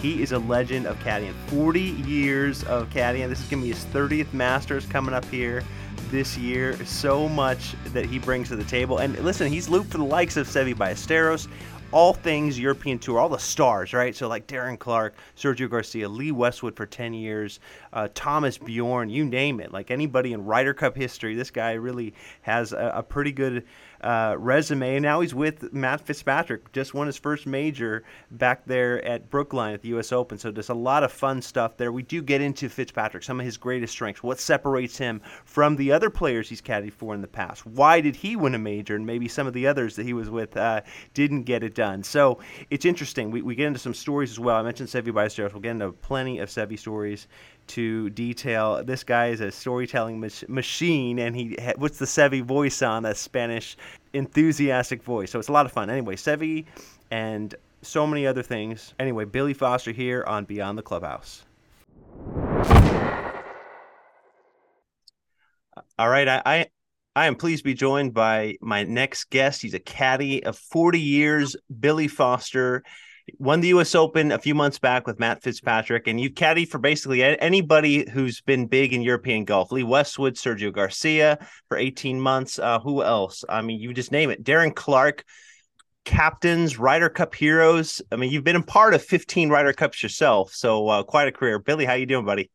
[0.00, 1.34] He is a legend of caddying.
[1.48, 3.28] 40 years of caddying.
[3.28, 5.64] This is going to be his 30th Masters coming up here
[6.10, 6.76] this year.
[6.86, 8.98] So much that he brings to the table.
[8.98, 11.48] And listen, he's looped for the likes of Seve Ballesteros,
[11.90, 14.14] all things European Tour, all the stars, right?
[14.14, 17.60] So like Darren Clarke, Sergio Garcia, Lee Westwood for 10 years,
[17.92, 19.72] uh, Thomas Bjorn, you name it.
[19.72, 23.64] Like anybody in Ryder Cup history, this guy really has a, a pretty good
[24.00, 24.96] uh, resume.
[24.96, 26.72] And now he's with Matt Fitzpatrick.
[26.72, 30.12] Just won his first major back there at Brookline at the U.S.
[30.12, 30.38] Open.
[30.38, 31.92] So there's a lot of fun stuff there.
[31.92, 35.92] We do get into Fitzpatrick, some of his greatest strengths, what separates him from the
[35.92, 37.66] other players he's caddied for in the past.
[37.66, 40.30] Why did he win a major, and maybe some of the others that he was
[40.30, 40.82] with uh,
[41.14, 42.02] didn't get it done.
[42.02, 43.30] So it's interesting.
[43.30, 44.56] We, we get into some stories as well.
[44.56, 45.52] I mentioned Seve Ballesteros.
[45.52, 47.26] We'll get into plenty of Seve stories
[47.68, 48.82] to detail.
[48.84, 53.04] This guy is a storytelling mach- machine, and he ha- puts the Seve voice on,
[53.04, 53.76] a Spanish
[54.12, 55.30] enthusiastic voice.
[55.30, 55.90] So it's a lot of fun.
[55.90, 56.64] Anyway, Seve
[57.10, 58.94] and so many other things.
[58.98, 61.44] Anyway, Billy Foster here on Beyond the Clubhouse.
[65.98, 66.66] All right, I, I
[67.16, 69.62] I am pleased to be joined by my next guest.
[69.62, 72.84] He's a caddy of 40 years, Billy Foster
[73.38, 73.94] won the U.S.
[73.94, 78.40] Open a few months back with Matt Fitzpatrick, and you've caddied for basically anybody who's
[78.40, 79.72] been big in European golf.
[79.72, 81.38] Lee Westwood, Sergio Garcia
[81.68, 82.58] for 18 months.
[82.58, 83.44] Uh, who else?
[83.48, 84.44] I mean, you just name it.
[84.44, 85.24] Darren Clarke,
[86.04, 88.00] captains, Ryder Cup heroes.
[88.10, 91.32] I mean, you've been a part of 15 Ryder Cups yourself, so uh, quite a
[91.32, 91.58] career.
[91.58, 92.50] Billy, how you doing, buddy?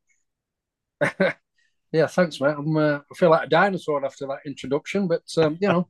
[1.92, 2.56] yeah, thanks, mate.
[2.58, 5.88] Uh, i feel like a dinosaur after that introduction, but um, you know,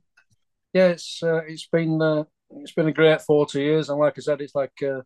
[0.72, 3.88] yeah, it's uh, it's been uh, it's been a great 40 years.
[3.88, 5.02] And like I said, it's like, uh, you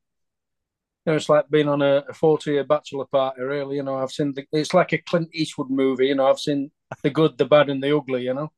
[1.06, 3.76] know, it's like being on a, a 40 year bachelor party, really.
[3.76, 6.06] You know, I've seen the, it's like a Clint Eastwood movie.
[6.06, 6.70] You know, I've seen
[7.02, 8.52] the good, the bad, and the ugly, you know.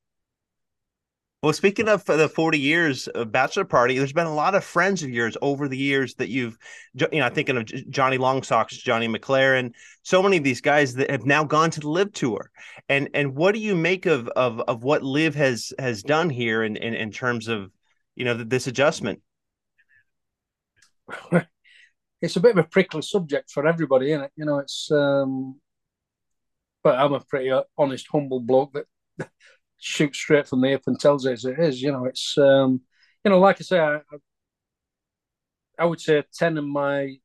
[1.43, 5.03] Well, speaking of the 40 years of bachelor party, there's been a lot of friends
[5.03, 6.59] of yours over the years that you've,
[6.93, 11.11] you know, thinking of Johnny Longsocks, Johnny McLaren, and so many of these guys that
[11.11, 12.51] have now gone to the LIV Tour.
[12.91, 16.63] And and what do you make of of of what LIV has has done here
[16.63, 17.71] in in, in terms of
[18.21, 19.23] you know this adjustment?
[22.21, 24.33] it's a bit of a prickly subject for everybody, isn't it?
[24.37, 24.91] You know, it's.
[24.91, 25.59] Um,
[26.85, 29.31] but I'm a pretty uh, honest, humble bloke that
[29.79, 31.81] shoots straight from the hip and tells it as it is.
[31.81, 32.37] You know, it's.
[32.37, 32.83] Um,
[33.25, 34.01] you know, like I say, I,
[35.79, 37.17] I would say ten of my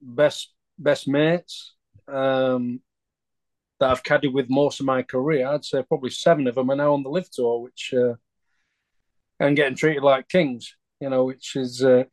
[0.00, 1.74] best best mates
[2.06, 2.80] um,
[3.80, 5.48] that I've caddied with most of my career.
[5.48, 8.14] I'd say probably seven of them are now on the LIV tour, which uh,
[9.46, 12.04] and getting treated like kings, you know, which is, uh,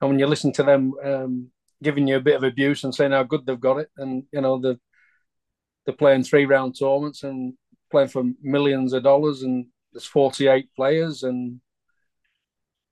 [0.00, 1.50] and when you listen to them um,
[1.82, 4.40] giving you a bit of abuse and saying how good they've got it, and you
[4.40, 4.78] know the
[5.84, 7.54] they're playing three round tournaments and
[7.90, 11.60] playing for millions of dollars, and there's 48 players, and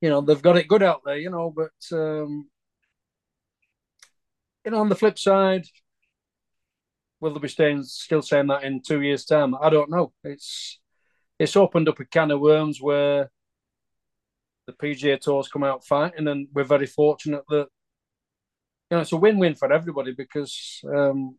[0.00, 2.49] you know they've got it good out there, you know, but um,
[4.65, 5.65] you know on the flip side.
[7.19, 9.55] Will they be staying, still saying that in two years' time?
[9.59, 10.12] I don't know.
[10.22, 10.78] It's
[11.39, 13.31] it's opened up a can of worms where
[14.67, 17.69] the PGA Tour's come out fighting, and we're very fortunate that
[18.91, 21.37] you know it's a win-win for everybody because um,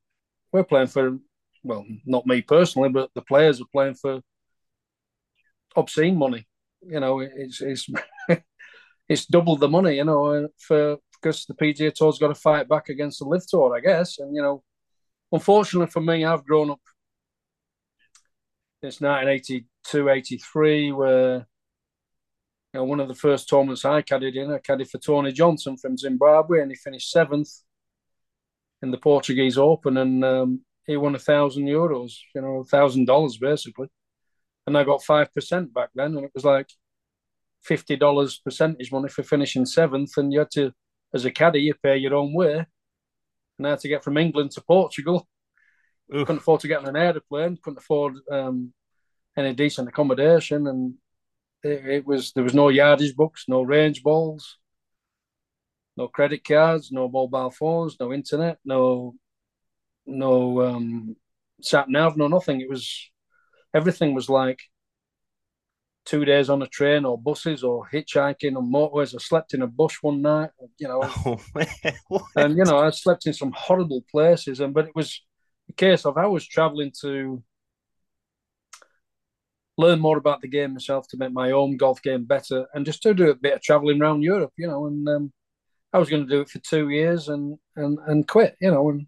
[0.52, 1.18] we're playing for
[1.63, 4.22] well, not me personally, but the players are playing for
[5.75, 6.47] obscene money.
[6.81, 7.88] You know, it's it's
[9.09, 9.97] it's double the money.
[9.97, 13.75] You know, for because the PGA Tour's got to fight back against the LIV Tour,
[13.75, 14.19] I guess.
[14.19, 14.64] And you know,
[15.31, 16.82] unfortunately for me, I've grown up.
[18.82, 21.47] It's 1980 283, where
[22.73, 25.78] you know, one of the first tournaments I caddied in, I caddied for Tony Johnstone
[25.78, 27.49] from Zimbabwe, and he finished seventh
[28.81, 33.05] in the Portuguese Open, and um, he won a thousand euros, you know, a thousand
[33.05, 33.87] dollars basically.
[34.66, 36.69] And I got five percent back then, and it was like
[37.63, 40.72] fifty dollars percentage money for finishing seventh, and you had to,
[41.13, 42.66] as a caddy, you pay your own way.
[43.57, 45.28] And I had to get from England to Portugal.
[46.13, 46.28] Oof.
[46.28, 47.57] Couldn't afford to get on an aeroplane.
[47.61, 48.73] Couldn't afford um,
[49.37, 50.95] any decent accommodation, and
[51.63, 54.57] it, it, was there was no yardage books, no range balls,
[55.95, 59.16] no credit cards, no mobile phones, no internet, no
[60.05, 61.16] no um,
[61.61, 62.61] sat nav, no nothing.
[62.61, 63.09] It was
[63.73, 64.59] everything was like
[66.05, 69.13] two days on a train or buses or hitchhiking on motorways.
[69.13, 71.40] I slept in a bush one night, you know, oh,
[72.35, 74.59] and you know I slept in some horrible places.
[74.61, 75.22] And but it was
[75.69, 77.43] a case of I was traveling to
[79.78, 83.02] learn more about the game myself to make my own golf game better, and just
[83.03, 84.88] to do a bit of traveling around Europe, you know.
[84.88, 85.34] And um,
[85.94, 88.90] I was going to do it for two years and and and quit, you know.
[88.90, 89.08] And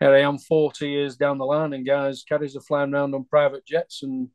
[0.00, 3.24] here I am, forty years down the line, and guys, caddies are flying around on
[3.24, 4.28] private jets and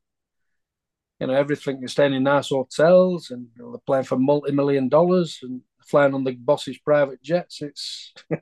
[1.19, 1.80] you know, everything.
[1.80, 6.13] They're staying in nice hotels and you know, they're playing for multi-million dollars and flying
[6.13, 7.62] on the boss's private jets.
[7.62, 8.13] It's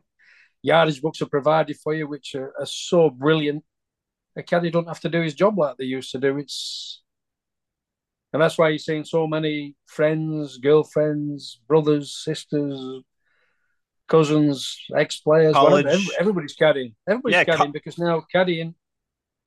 [0.62, 3.64] yardage books are provided for you, which are, are so brilliant.
[4.38, 6.38] A caddy don't have to do his job like they used to do.
[6.38, 7.02] It's
[8.34, 13.02] and that's why you're seeing so many friends, girlfriends, brothers, sisters,
[14.10, 15.98] cousins, ex-players, whatever.
[16.20, 16.94] Everybody's caddying.
[17.08, 18.74] Everybody's yeah, caddying co- because now caddying,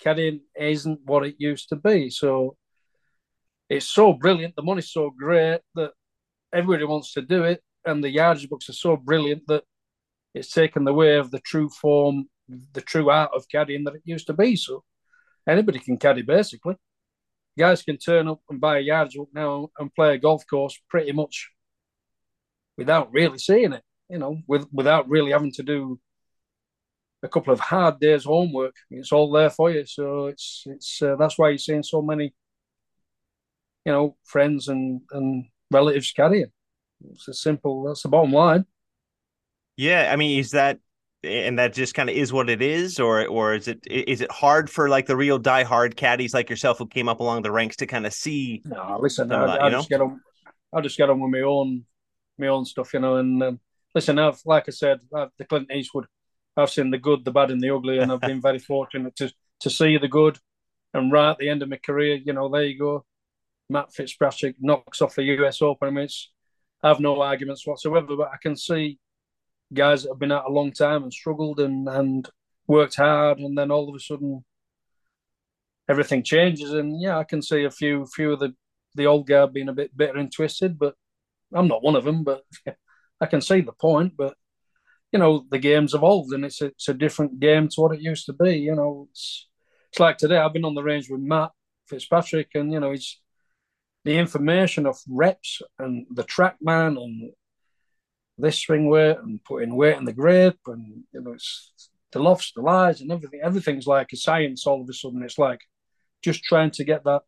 [0.03, 2.09] caddying isn't what it used to be.
[2.09, 2.57] So
[3.69, 4.57] it's so brilliant.
[4.57, 5.93] The money's so great that
[6.51, 9.65] everybody wants to do it, and the yardage books are so brilliant that
[10.35, 12.29] it's taken the way of the true form,
[12.73, 14.57] the true art of caddying that it used to be.
[14.57, 14.85] So
[15.49, 16.77] anybody can caddy basically.
[17.59, 20.81] Guys can turn up and buy a yardage book now and play a golf course
[20.89, 21.51] pretty much
[22.77, 23.83] without really seeing it.
[24.09, 26.01] You know, with without really having to do
[27.23, 28.75] a couple of hard days homework.
[28.91, 29.85] It's all there for you.
[29.87, 32.33] So it's it's uh, that's why you're seeing so many
[33.89, 36.53] you know, friends and, and relatives carrying.
[37.11, 37.85] It's as simple.
[37.85, 38.67] That's the bottom line.
[39.79, 40.79] Yeah, I mean, is that
[41.25, 44.31] and that just kind of is what it is, or or is it is it
[44.31, 47.77] hard for like the real die-hard caddies like yourself who came up along the ranks
[47.77, 48.63] to kind of see?
[48.65, 50.21] No, listen, I, I, I just get on.
[50.73, 51.85] I just get on with my own
[52.39, 53.17] my own stuff, you know.
[53.17, 53.61] And um,
[53.95, 56.07] listen, I've like I said, I've, the Clint Eastwood.
[56.57, 59.33] I've seen the good, the bad, and the ugly, and I've been very fortunate to
[59.61, 60.39] to see the good.
[60.95, 63.05] And right at the end of my career, you know, there you go.
[63.69, 65.89] Matt Fitzpatrick knocks off the US Open.
[65.89, 66.09] I mean,
[66.83, 68.99] I have no arguments whatsoever, but I can see
[69.73, 72.29] guys that have been out a long time and struggled and, and
[72.67, 74.45] worked hard, and then all of a sudden
[75.89, 76.73] everything changes.
[76.73, 78.55] And yeah, I can see a few few of the,
[78.95, 80.95] the old guard being a bit bitter and twisted, but
[81.55, 82.25] I'm not one of them.
[82.25, 82.43] But
[83.21, 84.15] I can see the point.
[84.17, 84.35] But
[85.13, 88.01] you know, the game's evolved and it's a, it's a different game to what it
[88.01, 88.59] used to be.
[88.59, 89.49] You know, it's
[89.91, 90.39] it's like today.
[90.39, 91.51] I've been on the range with Matt
[91.89, 93.21] Fitzpatrick, and you know, he's
[94.05, 97.33] the information of reps and the TrackMan and
[98.39, 101.73] this swing weight and putting weight in the grip and you know it's
[102.13, 103.41] the lofts, the lies and everything.
[103.43, 105.23] Everything's like a science all of a sudden.
[105.23, 105.61] It's like
[106.23, 107.23] just trying to get that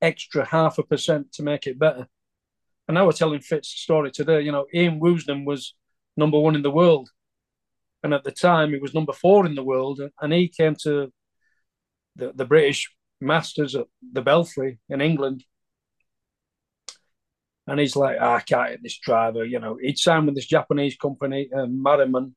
[0.00, 2.08] extra half a percent to make it better.
[2.88, 4.42] And I was telling Fitz story today.
[4.42, 5.74] You know, Ian Woosnam was
[6.16, 7.10] number one in the world,
[8.02, 11.12] and at the time he was number four in the world, and he came to
[12.16, 15.44] the, the British Masters at the Belfry in England,
[17.66, 19.44] and he's like, oh, I can't hit this driver.
[19.44, 22.32] You know, he'd signed with this Japanese company, uh, Maruman,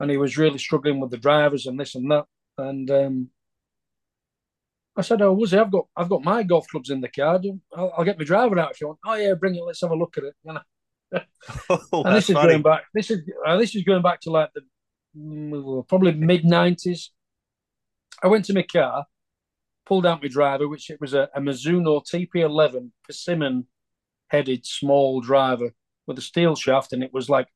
[0.00, 2.24] and he was really struggling with the drivers and this and that.
[2.56, 3.30] And um,
[4.96, 5.54] I said, "Oh, was?
[5.54, 7.40] I've got I've got my golf clubs in the car.
[7.76, 8.98] I'll, I'll, get my driver out if you want.
[9.04, 9.64] Oh yeah, bring it.
[9.64, 10.34] Let's have a look at it.
[10.44, 10.60] You know.
[11.92, 12.52] oh, and this is funny.
[12.52, 12.84] going back.
[12.94, 14.62] This is uh, this is going back to like the
[15.16, 17.10] mm, probably mid nineties.
[18.22, 19.04] I went to my car,
[19.86, 23.66] pulled out my driver, which it was a, a Mizuno TP11 Persimmon
[24.32, 25.72] headed small driver
[26.06, 27.46] with a steel shaft, and it was like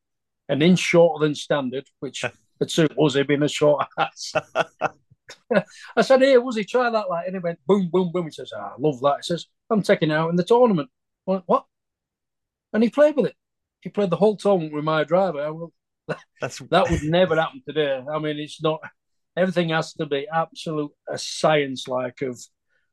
[0.47, 2.23] an inch shorter than standard, which
[2.59, 4.33] would suit Wuzzy being a short ass.
[5.97, 8.25] I said, "Here, Wuzzy, try that light," and he went boom, boom, boom.
[8.25, 10.89] He says, oh, "I love that." He says, "I'm taking it out in the tournament."
[11.27, 11.65] I went, "What?"
[12.71, 13.35] And he played with it.
[13.81, 15.41] He played the whole tournament with my driver.
[15.41, 15.73] I will.
[16.41, 18.01] That's that would never happen today.
[18.09, 18.79] I mean, it's not.
[19.35, 22.39] Everything has to be absolute a science like of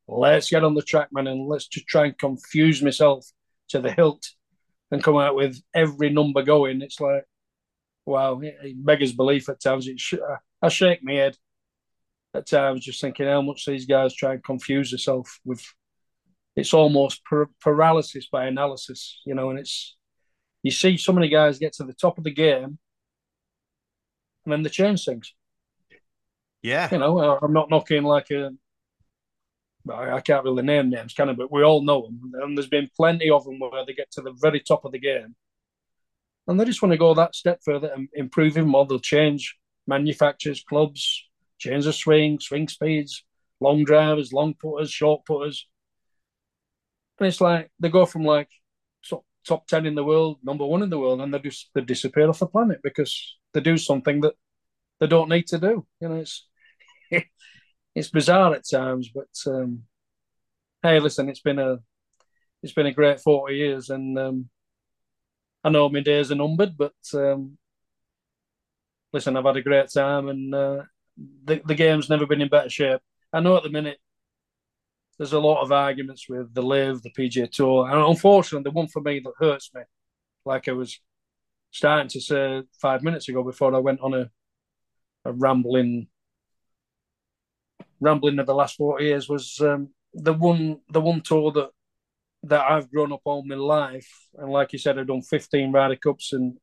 [0.08, 3.24] let's get on the TrackMan, and let's just try and confuse myself
[3.70, 4.26] to the hilt
[4.90, 6.82] and come out with every number going.
[6.82, 7.24] It's like,
[8.06, 9.86] wow, it beggars belief at times.
[9.86, 10.14] It sh-
[10.62, 11.36] I shake my head
[12.34, 15.62] at times, just thinking how much these guys try and confuse themselves with.
[16.56, 19.96] It's almost par- paralysis by analysis, you know, and it's
[20.62, 22.78] you see so many guys get to the top of the game
[24.44, 25.34] and then they change things.
[26.62, 26.88] Yeah.
[26.90, 28.50] You know, I'm not knocking like a
[29.92, 31.34] I can't really name names, can I?
[31.34, 32.32] But we all know them.
[32.42, 34.98] And there's been plenty of them where they get to the very top of the
[34.98, 35.34] game.
[36.46, 38.86] And they just want to go that step further and improve even more.
[38.86, 41.26] They'll change manufacturers, clubs,
[41.58, 43.24] change the swing, swing speeds,
[43.60, 45.66] long drivers, long putters, short putters.
[47.18, 48.48] And it's like they go from like
[49.08, 51.80] top, top 10 in the world, number one in the world, and they just they
[51.80, 54.34] disappear off the planet because they do something that
[55.00, 55.86] they don't need to do.
[56.00, 56.46] You know, it's
[57.94, 59.84] it's bizarre at times, but um,
[60.82, 61.78] hey, listen, it's been a
[62.62, 64.48] it's been a great forty years, and um,
[65.62, 67.58] I know my days are numbered, but um,
[69.12, 70.82] listen, I've had a great time, and uh,
[71.44, 73.00] the the game's never been in better shape.
[73.32, 73.98] I know at the minute
[75.18, 78.88] there's a lot of arguments with the LIV, the PGA Tour, and unfortunately, the one
[78.88, 79.82] for me that hurts me,
[80.44, 81.00] like I was
[81.70, 84.30] starting to say five minutes ago before I went on a,
[85.24, 86.08] a rambling
[88.00, 91.70] rambling of the last forty years, was um, the one the one tour that
[92.44, 95.96] that I've grown up all my life, and like you said, I've done 15 Ryder
[95.96, 96.58] Cups, and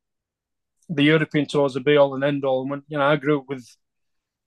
[0.90, 2.62] the European tours are be all and end all.
[2.62, 3.66] And when you know, I grew up with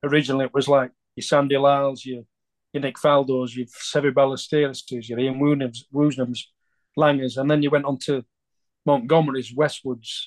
[0.03, 2.23] originally it was like your Sandy Lyles, your
[2.73, 6.41] your Nick Faldos, your Seve Ballesteros, your Ian Woosnams,
[6.99, 8.25] Langers, and then you went on to
[8.85, 10.27] Montgomerie's, Westwoods,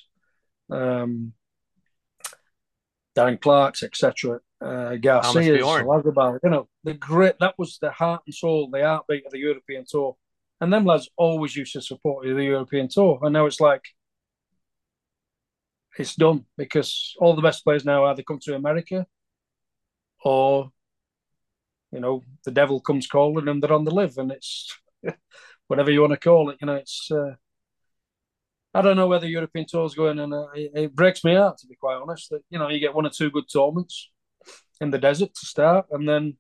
[0.72, 1.34] um,
[3.16, 4.40] Darren Clarke's, etc.
[4.60, 4.96] Uh,
[5.84, 9.40] Lagerbar, you know, the great that was the heart and soul, the heartbeat of the
[9.40, 10.16] European tour.
[10.60, 13.20] And them lads always used to support the European tour.
[13.22, 13.84] And now it's like
[16.00, 19.06] it's done because all the best players now either come to America
[20.24, 20.72] or
[21.92, 24.78] you know the devil comes calling and they're on the LIV and it's
[25.68, 27.36] whatever you want to call it you know it's uh,
[28.74, 31.58] I don't know where the European tour's going and uh, it, it, breaks me out
[31.60, 34.10] to be quite honest that you know you get one or two good tournaments
[34.82, 36.38] in the desert to start and then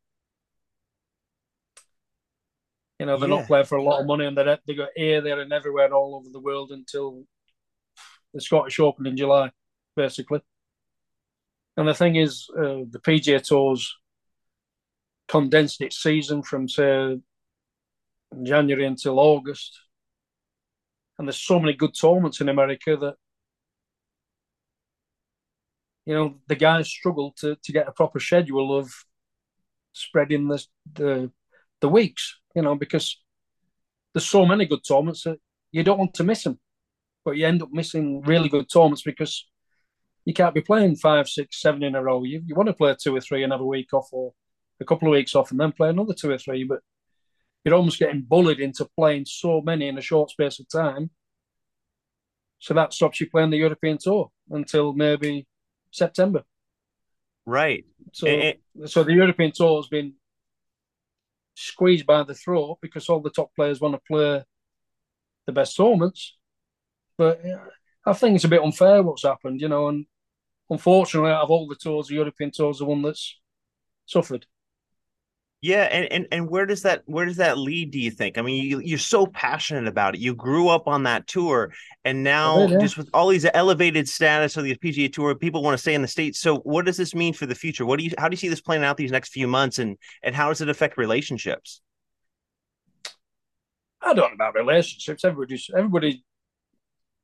[3.00, 3.38] you know they're yeah.
[3.38, 5.94] not playing for a lot of money and they they go here there and everywhere
[5.94, 7.24] all over the world until
[8.34, 9.52] the Scottish Open in July
[9.96, 10.42] basically
[11.78, 13.96] and the thing is uh, the PGA Tour's
[15.28, 17.18] condensed its season from say
[18.44, 19.80] January until August,
[21.18, 23.16] and there's so many good tournaments in America that
[26.08, 28.90] you know the guys struggle to to get a proper schedule of
[29.92, 31.32] spreading the the
[31.82, 32.40] the weeks.
[32.56, 33.22] You know because
[34.14, 35.38] there's so many good tournaments that
[35.72, 36.60] you don't want to miss them,
[37.26, 39.48] but you end up missing really good tournaments because
[40.24, 42.24] you can't be playing five, six, seven in a row.
[42.24, 44.32] You you want to play two or three and have a week off or
[44.80, 46.64] a couple of weeks off and then play another two or three.
[46.64, 46.80] But
[47.66, 51.10] you're almost getting bullied into playing so many in a short space of time.
[52.60, 55.48] So that stops you playing the European Tour until maybe
[55.92, 56.44] September.
[57.46, 57.86] Right.
[58.12, 58.54] So,
[58.86, 60.14] so the European Tour has been
[61.56, 64.44] squeezed by the throat because all the top players want to play
[65.46, 66.36] the best tournaments.
[67.18, 67.42] But
[68.06, 69.88] I think it's a bit unfair what's happened, you know.
[69.88, 70.06] And
[70.70, 73.40] unfortunately, out of all the tours, the European Tour is the one that's
[74.06, 74.46] suffered.
[75.62, 77.90] Yeah, and, and and where does that where does that lead?
[77.90, 78.38] Do you think?
[78.38, 80.22] I mean, you, you're so passionate about it.
[80.22, 81.74] You grew up on that tour,
[82.06, 82.78] and now yeah.
[82.78, 86.04] just with all these elevated status of the PGA Tour, people want to stay in
[86.04, 86.40] the states.
[86.40, 87.88] So, what does this mean for the future?
[87.88, 89.98] What do you how do you see this playing out these next few months, and
[90.22, 91.82] and how does it affect relationships?
[94.00, 95.26] I don't know about relationships.
[95.26, 96.24] Everybody's everybody.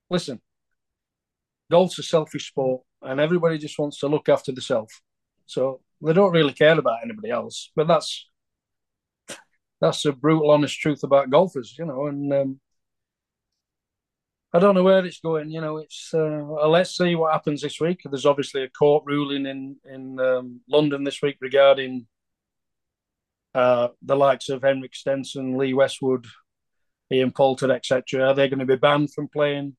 [0.09, 0.41] Listen,
[1.69, 5.03] golf's a selfish sport, and everybody just wants to look after themselves.
[5.45, 7.71] So they don't really care about anybody else.
[7.75, 8.29] But that's
[9.81, 12.07] that's a brutal, honest truth about golfers, you know.
[12.07, 12.59] And um,
[14.53, 15.49] I don't know where it's going.
[15.49, 18.01] You know, it's uh, let's see what happens this week.
[18.05, 22.07] There's obviously a court ruling in in um, London this week regarding
[23.55, 26.27] uh, the likes of Henrik Stenson, Lee Westwood,
[27.11, 28.29] Ian Poulter, etc.
[28.29, 29.75] Are they going to be banned from playing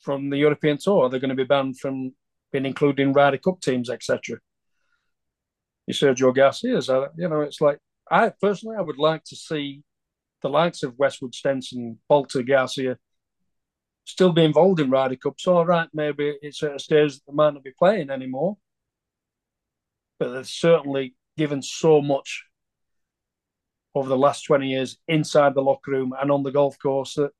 [0.00, 1.04] from the European Tour?
[1.04, 2.14] Are they going to be banned from
[2.52, 4.38] being included in Ryder Cup teams, etc.?
[5.86, 7.78] You Sergio Garcia's, uh, you know, it's like
[8.10, 9.82] I personally I would like to see
[10.42, 12.96] the likes of Westwood, Stenson, Poulter, Garcia
[14.04, 15.46] still be involved in Ryder Cups.
[15.46, 18.56] All right, maybe it's at a stage that they might not be playing anymore,
[20.18, 22.44] but they've certainly given so much
[23.94, 27.32] over the last 20 years inside the locker room and on the golf course that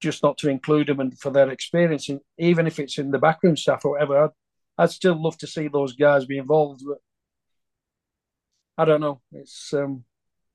[0.00, 3.18] just not to include them and for their experience, and even if it's in the
[3.18, 4.30] backroom staff or whatever, I'd,
[4.78, 6.82] I'd still love to see those guys be involved.
[6.86, 6.98] But
[8.76, 9.20] I don't know.
[9.32, 10.04] It's um,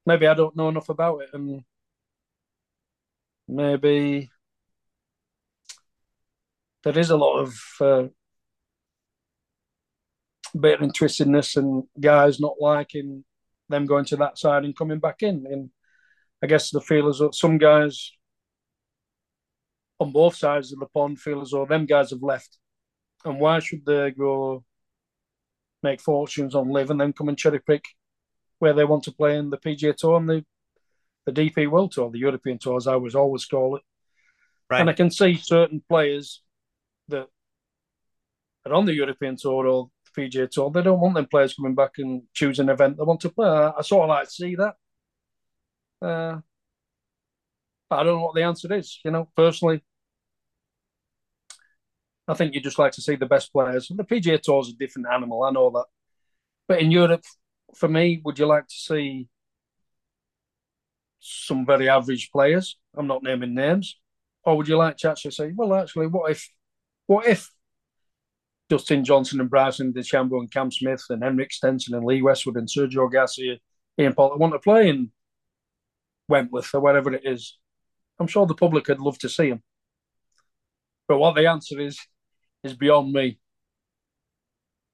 [0.06, 1.64] maybe I don't know enough about it, and
[3.48, 4.30] maybe
[6.84, 8.08] there is a lot of uh,
[10.60, 13.24] bit of twistedness and guys not liking
[13.70, 15.46] them going to that side and coming back in.
[15.50, 15.70] And
[16.44, 18.12] I guess the feel as some guys
[20.04, 22.58] on both sides of the pond feel as though them guys have left.
[23.26, 24.64] And why should they go
[25.82, 27.86] make fortunes on LIV and then come and cherry pick
[28.60, 30.46] where they want to play in the PGA Tour and the,
[31.26, 33.82] the DP World Tour, the European Tour, as I was always call it.
[34.70, 34.82] Right.
[34.82, 36.42] And I can see certain players
[37.10, 37.28] that
[38.66, 40.72] are on the European Tour or the PGA Tour.
[40.72, 43.48] They don't want them players coming back and choose an event they want to play.
[43.48, 44.76] I, I sort of like to see that.
[46.02, 46.40] Uh,
[47.92, 49.00] I don't know what the answer is.
[49.04, 49.84] You know, personally,
[52.28, 53.90] I think you just like to see the best players.
[53.94, 55.44] The PGA Tour is a different animal.
[55.44, 55.86] I know that,
[56.68, 57.24] but in Europe,
[57.76, 59.28] for me, would you like to see
[61.20, 62.78] some very average players?
[62.96, 64.00] I'm not naming names,
[64.44, 66.50] or would you like to actually say, well, actually, what if,
[67.08, 67.50] what if
[68.70, 72.68] Dustin Johnson and Bryson DeChambeau and Cam Smith and Henrik Stenson and Lee Westwood and
[72.68, 73.58] Sergio Garcia,
[74.00, 75.12] Ian Poulter want to play in
[76.30, 77.58] Wentworth or wherever it is?
[78.20, 79.62] I'm sure the public would love to see them.
[81.08, 82.00] But what the answer is
[82.64, 83.40] is beyond me.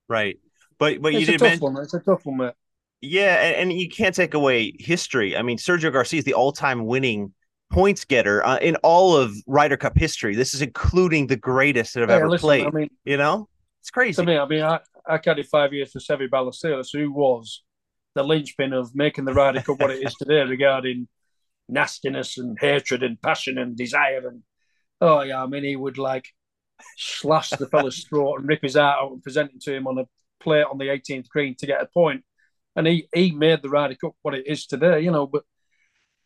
[0.07, 0.39] Right,
[0.79, 1.77] but but it's you did a tough mention one.
[1.77, 2.53] It's a tough one, mate.
[3.01, 5.35] yeah, and, and you can't take away history.
[5.35, 7.33] I mean, Sergio Garcia is the all-time winning
[7.71, 10.35] points getter uh, in all of Ryder Cup history.
[10.35, 12.67] This is including the greatest that have Yeah, ever listen, played.
[12.67, 13.47] I mean, you know,
[13.81, 14.17] it's crazy.
[14.17, 17.63] to me, I mean, I, I caddied five years for Seve Ballesteros, who was
[18.15, 21.07] the linchpin of making the Ryder Cup what it is today regarding
[21.69, 24.27] nastiness and hatred and passion and desire.
[24.27, 24.43] And
[25.01, 26.27] oh, yeah, I mean, he would like
[26.97, 29.97] slash the fella's throat and rip his heart out and present it to him on
[29.97, 30.05] a
[30.39, 32.23] plate on the 18th green to get a point.
[32.75, 35.27] And he, he made the Ryder Cup what it is today, you know.
[35.27, 35.43] But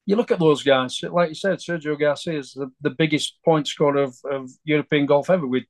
[0.06, 3.68] you look at those guys, like you said, Sergio Garcia is the, the biggest point
[3.68, 5.64] scorer of, of European golf ever with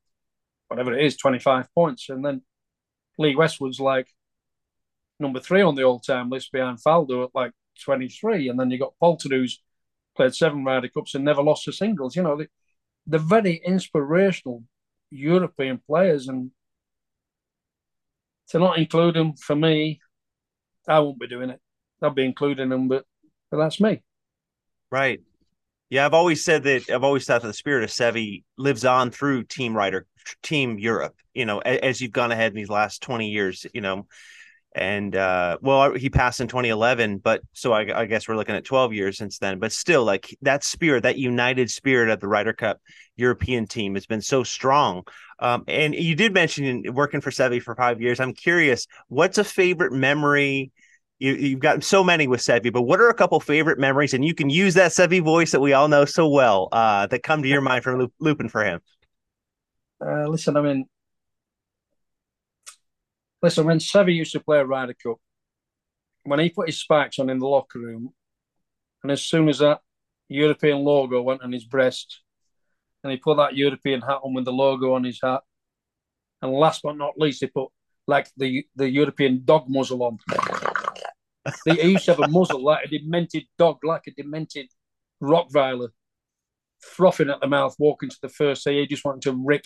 [0.67, 2.09] whatever it is, 25 points.
[2.09, 2.41] And then
[3.17, 4.07] Lee Westwood's like
[5.19, 7.51] number three on the all time list behind Faldo at like
[7.83, 8.49] 23.
[8.49, 9.61] And then you got Poulter, who's
[10.15, 12.15] played seven Ryder Cups and never lost a singles.
[12.15, 12.47] You know, they,
[13.05, 14.63] they're very inspirational
[15.13, 16.27] European players.
[16.27, 16.51] And
[18.49, 20.01] to not include them, for me,
[20.87, 21.59] I won't be doing it.
[22.01, 23.05] I'll be including them, but,
[23.49, 24.03] but that's me.
[24.91, 25.21] Right.
[25.89, 26.89] Yeah, I've always said that.
[26.89, 30.07] I've always thought that the spirit of Seve lives on through Team Ryder,
[30.41, 31.15] Team Europe.
[31.35, 33.65] You know, as, as you've gone ahead in these last twenty years.
[33.73, 34.07] You know,
[34.75, 38.65] and uh, well, he passed in 2011, but so I, I guess we're looking at
[38.65, 39.59] 12 years since then.
[39.59, 42.81] But still, like that spirit, that united spirit of the Ryder Cup
[43.15, 45.03] European team has been so strong.
[45.39, 48.19] Um, and you did mention working for Seve for five years.
[48.19, 50.71] I'm curious, what's a favorite memory?
[51.19, 54.15] You, you've got so many with Seve, but what are a couple favorite memories?
[54.15, 57.21] And you can use that Seve voice that we all know so well uh, that
[57.21, 58.79] come to your mind from looping for him.
[60.03, 60.85] Uh, listen, I mean,
[63.43, 65.17] listen, when Seve used to play a Ryder Cup,
[66.23, 68.13] when he put his spikes on in the locker room,
[69.03, 69.81] and as soon as that
[70.29, 72.21] European logo went on his breast,
[73.03, 75.41] and he put that European hat on with the logo on his hat,
[76.41, 77.69] and last but not least, he put
[78.07, 80.17] like the the European dog muzzle on.
[81.65, 84.67] he used to have a muzzle like a demented dog, like a demented
[85.21, 85.89] Rottweiler,
[86.79, 88.79] frothing at the mouth, walking to the first tee.
[88.79, 89.65] He just wanted to rip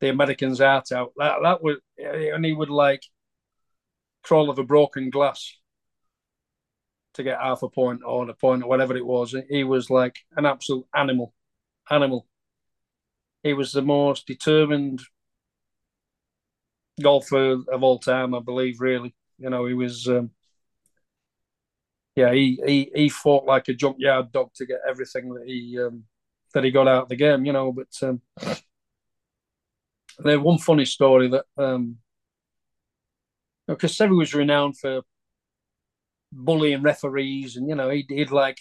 [0.00, 1.12] the Americans' heart out.
[1.16, 3.02] That that would, and he would like
[4.22, 5.56] crawl over broken glass
[7.14, 9.34] to get half a point or a point or whatever it was.
[9.48, 11.32] He was like an absolute animal,
[11.90, 12.26] animal.
[13.42, 15.00] He was the most determined
[17.02, 18.80] golfer of all time, I believe.
[18.80, 20.08] Really, you know, he was.
[20.08, 20.30] Um,
[22.16, 26.04] yeah, he, he he fought like a junkyard dog to get everything that he um,
[26.54, 27.72] that he got out of the game, you know.
[27.72, 28.22] But um,
[30.18, 31.96] there's one funny story that um,
[33.66, 35.02] because Seve was renowned for
[36.32, 38.58] bullying referees, and you know he'd, he'd like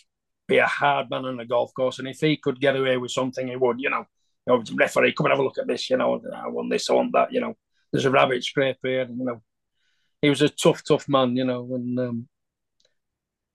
[0.48, 3.12] be a hard man on a golf course, and if he could get away with
[3.12, 3.80] something, he would.
[3.80, 4.06] You know,
[4.48, 5.89] you know, referee, come and have a look at this.
[5.89, 7.32] You know, I want this, I want that.
[7.32, 7.56] You know,
[7.91, 9.02] there's a rabbit scrape here.
[9.02, 9.41] And, you know,
[10.22, 11.36] he was a tough, tough man.
[11.36, 12.28] You know, and um,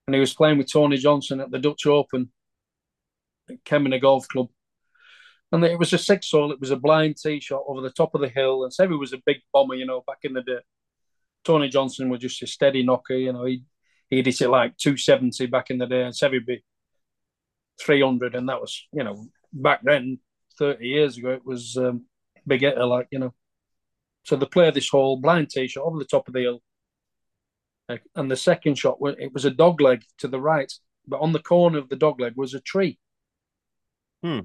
[0.07, 2.33] and he was playing with Tony Johnstone at the Dutch Open
[3.49, 4.49] at Kennemer Golf Club.
[5.53, 6.53] And it was a six hole.
[6.53, 8.65] It was a blind tee shot over the top of the hill.
[8.65, 10.61] And Seve was a big bomber, you know, back in the day.
[11.45, 13.45] Tony Johnstone was just a steady knocker, you know.
[13.45, 13.65] He
[14.09, 16.63] he'd hit it like 270 back in the day, and Seve be
[17.81, 18.35] 300.
[18.35, 20.19] And that was, you know, back then,
[20.59, 22.05] 30 years ago, it was um,
[22.47, 23.35] big hitter, like, you know.
[24.25, 26.61] So they played this hole, blind tee shot over the top of the hill
[28.15, 30.73] and the second shot it was a dog leg to the right,
[31.07, 32.99] but on the corner of the dog leg was a tree.
[34.23, 34.41] Hmm.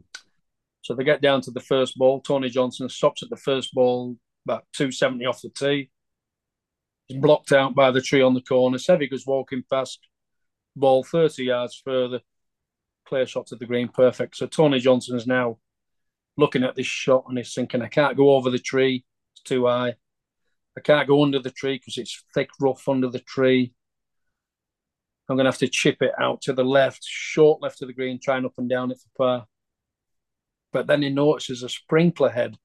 [0.86, 2.22] So they get down to the first ball.
[2.22, 5.90] Tony Johnstone stops at the first ball, about two seventy off the tee.
[7.08, 8.78] He's blocked out by the tree on the corner.
[8.78, 10.00] Seve goes walking past,
[10.76, 12.20] ball thirty yards further,
[13.08, 14.38] clear shot to the green, perfect.
[14.38, 15.58] So Tony Johnstone is now
[16.38, 19.66] looking at this shot and he's thinking, I can't go over the tree; it's too
[19.66, 19.96] high.
[20.78, 23.74] I can't go under the tree because it's thick, rough under the tree.
[25.28, 27.96] I'm going to have to chip it out to the left, short left of the
[27.96, 29.48] green, trying up and down it for par.
[30.76, 32.58] But then he notices a sprinkler head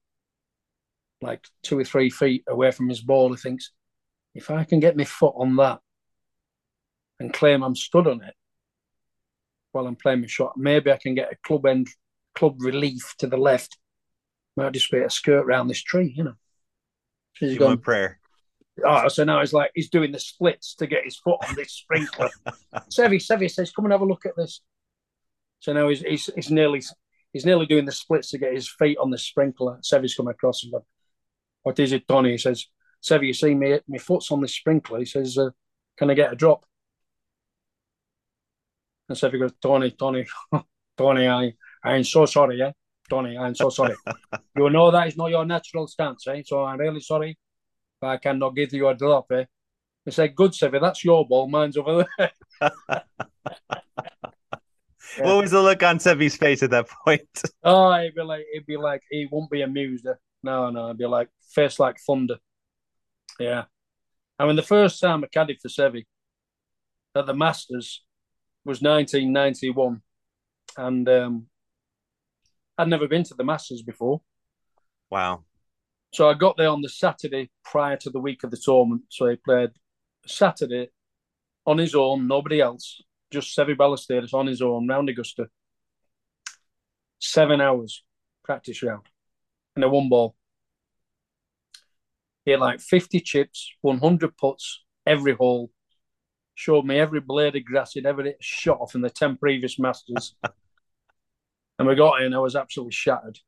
[1.21, 3.31] like two or three feet away from his ball.
[3.31, 3.71] He thinks,
[4.35, 5.79] if I can get my foot on that
[7.21, 8.33] and claim I'm stood on it
[9.71, 11.87] while I'm playing my shot, maybe I can get a club end,
[12.35, 13.77] club relief to the left.
[14.57, 16.35] Might just be a skirt around this tree, you know.
[17.37, 18.19] So he's going prayer.
[18.85, 21.71] Oh, so now he's like he's doing the splits to get his foot on this
[21.71, 22.29] sprinkler.
[22.89, 24.59] Seve, Seve says, "Come and have a look at this."
[25.61, 26.81] So now he's, he's he's nearly
[27.33, 29.79] he's nearly doing the splits to get his feet on the sprinkler.
[29.81, 30.85] Seve's come across and gone,
[31.63, 32.67] "What is it, Tony?" He says,
[33.01, 33.79] "Seve, you see me?
[33.87, 35.51] My foot's on the sprinkler." He says, uh,
[35.97, 36.65] "Can I get a drop?"
[39.09, 40.25] And Seve goes, "Tony, Tony,
[40.97, 42.71] Tony, I I'm so sorry, yeah,
[43.09, 43.95] Tony, I'm so sorry.
[44.55, 46.43] you know that is not your natural stance, eh?
[46.45, 47.37] So I'm really sorry,
[47.99, 49.45] but I cannot give you a drop, eh?"
[50.05, 51.47] He said, "Good, Seve, that's your ball.
[51.47, 52.31] Mine's over there."
[55.17, 57.21] What was the look on Seve's face at that point?
[57.63, 60.07] Oh, it'd be like it'd be like he won't be amused.
[60.43, 62.37] No, no, it'd be like face like thunder.
[63.39, 63.65] Yeah.
[64.39, 66.05] I mean, the first time I caddied for Seve
[67.15, 68.03] at the Masters
[68.65, 70.01] was 1991,
[70.77, 71.47] and um,
[72.77, 74.21] I'd never been to the Masters before.
[75.09, 75.43] Wow.
[76.13, 79.03] So I got there on the Saturday prior to the week of the tournament.
[79.09, 79.69] So he played
[80.25, 80.89] Saturday
[81.65, 85.47] on his own, nobody else, just Seve Ballesteros on his own round Augusta.
[87.19, 88.03] Seven hours
[88.43, 89.05] practice round
[89.75, 90.35] and a one ball.
[92.45, 95.71] He had like 50 chips, 100 putts every hole.
[96.55, 100.35] Showed me every blade of grass he'd ever shot off in the 10 previous Masters.
[101.79, 103.39] and we got in, I was absolutely shattered.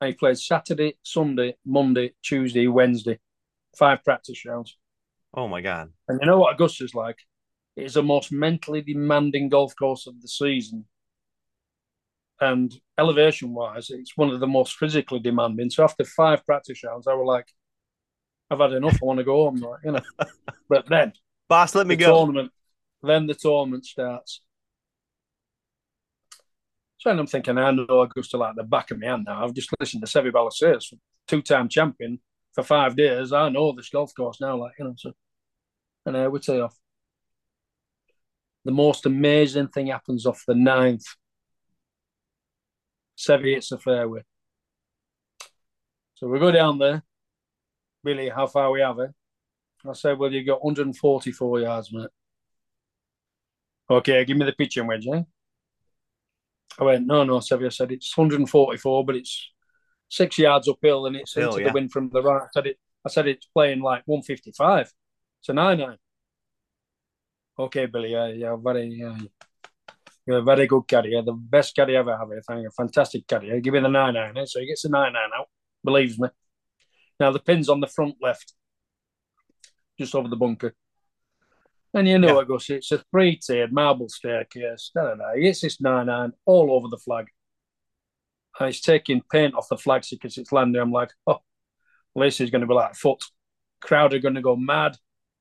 [0.00, 3.18] And he played Saturday, Sunday, Monday, Tuesday, Wednesday,
[3.78, 4.76] five practice rounds.
[5.32, 5.92] Oh my God.
[6.08, 7.18] And you know what Augusta's like?
[7.76, 10.86] It is the most mentally demanding golf course of the season.
[12.40, 15.70] And elevation wise, it's one of the most physically demanding.
[15.70, 17.46] So after five practice rounds, I was like,
[18.50, 18.98] I've had enough.
[19.02, 20.00] I want to go home, like, you know.
[20.68, 21.12] but then
[21.48, 22.16] Boss, let me the go.
[22.16, 22.52] tournament,
[23.02, 24.40] then the tournament starts.
[26.98, 29.44] So I'm thinking, I know Augusta like the back of my hand now.
[29.44, 30.92] I've just listened to Seve Ballesteros,
[31.28, 32.20] two-time champion
[32.52, 33.32] for five days.
[33.32, 34.94] I know this golf course now, like you know.
[34.96, 35.12] So,
[36.06, 36.76] and uh, we tee off.
[38.66, 41.04] The most amazing thing happens off the ninth.
[43.16, 44.22] Seve hits the fairway.
[46.16, 47.04] So we go down there.
[48.02, 49.12] Billy, how far we have it?
[49.88, 52.08] I said, well, you got 144 yards, mate.
[53.88, 55.22] Okay, give me the pitching wedge, eh?
[56.80, 57.66] I went, no, no, Seve.
[57.66, 59.48] I said, it's 144, but it's
[60.08, 61.68] six yards uphill and it's Uphill, into yeah.
[61.68, 62.42] the wind from the right.
[62.42, 64.92] I said, it, I said it's playing like 155.
[65.40, 65.96] It's a 9 9.
[67.58, 69.16] Okay, Billy, yeah, yeah, very, yeah.
[70.26, 70.84] You're a very good.
[70.90, 72.12] You're the best caddy I ever.
[72.12, 73.60] I think a fantastic caddy.
[73.60, 74.36] Give me the 9 9.
[74.36, 74.44] Eh?
[74.46, 75.46] So he gets the 9 9 out,
[75.84, 76.28] believes me.
[77.20, 78.52] Now the pin's on the front left,
[79.98, 80.74] just over the bunker.
[81.94, 82.42] And you know Yeah.
[82.42, 84.90] it goes, it's a three tiered marble staircase.
[84.94, 85.34] Da, da, da.
[85.34, 87.28] He gets this 9 9 all over the flag.
[88.58, 90.82] And he's taking paint off the flag because it's landing.
[90.82, 91.38] I'm like, oh,
[92.14, 93.22] well, this is going to be like foot.
[93.80, 94.96] Crowd are going to go mad.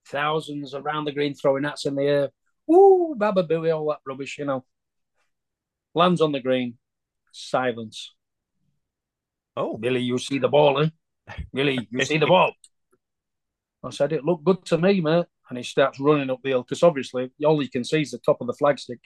[0.08, 2.30] Thousands around the green throwing hats in the air.
[2.68, 4.66] Woo, baba booey, all that rubbish, you know.
[5.94, 6.78] Lands on the green.
[7.32, 8.14] Silence.
[9.58, 10.90] Oh, Billy, you see the ball, eh?
[11.54, 12.52] Billy, you see the ball.
[13.84, 15.26] I said, it looked good to me, mate.
[15.48, 18.18] And he starts running up the hill because obviously all you can see is the
[18.18, 19.00] top of the flagstick.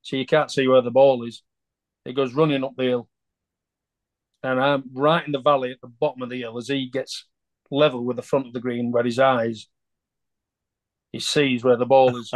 [0.00, 1.42] So you can't see where the ball is.
[2.04, 3.08] He goes running up the hill.
[4.42, 7.26] And I'm right in the valley at the bottom of the hill as he gets
[7.70, 9.68] level with the front of the green where his eyes,
[11.12, 12.32] he sees where the ball is.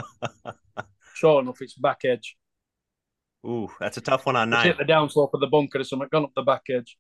[1.15, 2.37] sure enough, it's back edge.
[3.45, 4.67] ooh, that's a tough one on nine.
[4.67, 6.97] hit the downslope of the bunker or something, gone up the back edge.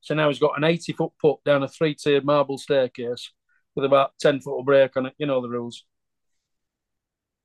[0.00, 3.32] So now he's got an 80 foot putt down a three tiered marble staircase
[3.74, 5.14] with about 10 foot of break on it.
[5.18, 5.84] You know the rules.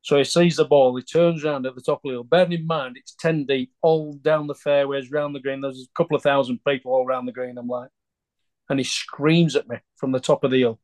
[0.02, 2.24] So he sees the ball, he turns around at the top of the hill.
[2.26, 5.62] Bearing in mind, it's 10 deep, all down the fairways, round the green.
[5.62, 7.58] There's a couple of thousand people all around the green.
[7.58, 7.90] I'm like,
[8.70, 10.80] and he screams at me from the top of the hill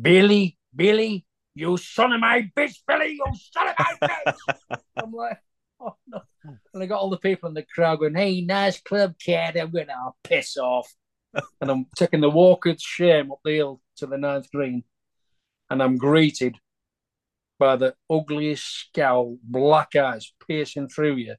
[0.00, 1.24] Billy, Billy,
[1.56, 4.78] you son of my bitch, Billy, you son of my bitch.
[5.02, 5.38] I'm like,
[5.80, 6.20] oh no.
[6.44, 9.56] And I got all the people in the crowd going, hey, nice club, kid.
[9.56, 10.94] I'm going, oh, piss off.
[11.60, 14.84] and I'm taking the walk of shame up the hill to the ninth green.
[15.70, 16.56] And I'm greeted
[17.58, 21.36] by the ugliest scowl, black eyes piercing through you.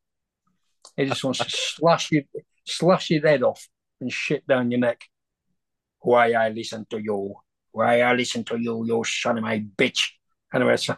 [0.97, 2.23] He just wants to slash you,
[2.65, 3.67] slash your head off
[4.01, 5.01] and shit down your neck.
[5.99, 7.36] Why I listen to you?
[7.77, 9.99] Why I listen to you, you son of my bitch?
[10.51, 10.97] Anyway, so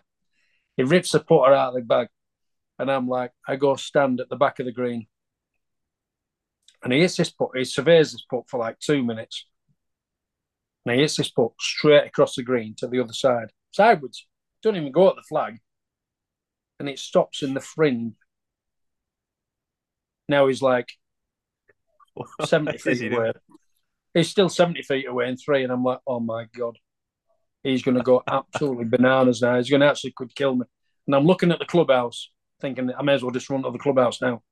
[0.78, 2.08] he rips the putter out of the bag,
[2.78, 5.08] and I'm like, I go stand at the back of the green,
[6.82, 7.50] and he hits this putt.
[7.54, 9.46] He surveys this putt for like two minutes,
[10.86, 14.26] And he hits this puck straight across the green to the other side, sideways.
[14.64, 15.58] Don't even go at the flag.
[16.80, 18.14] And it stops in the fringe.
[20.30, 20.88] Now he's like
[22.46, 23.34] 70 feet away.
[24.14, 25.64] He's still 70 feet away in three.
[25.64, 26.78] And I'm like, oh my God.
[27.64, 29.58] He's going to go absolutely bananas now.
[29.58, 30.66] He's going to actually could kill me.
[31.08, 32.30] And I'm looking at the clubhouse,
[32.62, 34.44] thinking I may as well just run to the clubhouse now.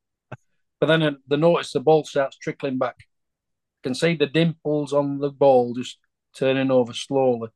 [0.79, 2.95] But then uh, the notice the ball starts trickling back.
[2.99, 5.97] I can see the dimples on the ball just
[6.35, 7.49] turning over slowly.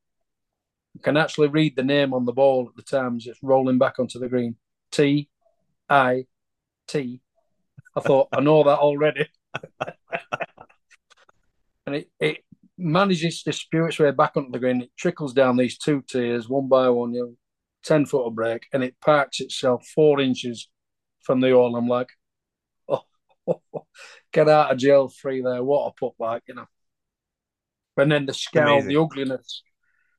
[0.93, 3.77] You can actually read the name on the ball at the time as it's rolling
[3.77, 4.55] back onto the green.
[4.91, 5.29] T
[5.89, 6.25] I
[6.87, 7.21] T.
[7.95, 9.27] I thought, I know that already.
[11.91, 12.43] and it, it
[12.77, 14.81] manages to spew its way back onto the green.
[14.81, 17.35] It trickles down these two tiers one by one, you know,
[17.83, 20.69] 10 foot of break, and it parks itself four inches
[21.21, 21.75] from the hole.
[21.75, 22.09] I'm like,
[22.89, 23.03] oh,
[24.31, 25.63] get out of jail free there.
[25.63, 26.67] What a put like, you know.
[27.97, 28.89] And then the scowl, Amazing.
[28.89, 29.63] the ugliness.